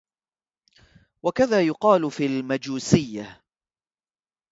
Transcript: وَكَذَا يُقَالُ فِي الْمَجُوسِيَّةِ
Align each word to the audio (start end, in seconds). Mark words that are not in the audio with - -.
وَكَذَا 1.25 1.61
يُقَالُ 1.61 2.11
فِي 2.11 2.25
الْمَجُوسِيَّةِ 2.25 3.41